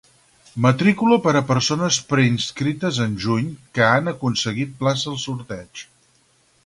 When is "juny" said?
3.25-3.47